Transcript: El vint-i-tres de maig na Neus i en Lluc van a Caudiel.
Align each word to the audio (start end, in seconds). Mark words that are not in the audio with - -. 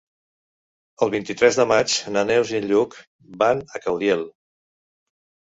El 1.05 1.11
vint-i-tres 1.15 1.59
de 1.59 1.65
maig 1.71 1.97
na 2.15 2.23
Neus 2.31 2.55
i 2.55 2.57
en 2.61 2.67
Lluc 2.73 2.99
van 3.45 3.63
a 3.77 3.83
Caudiel. 3.87 4.27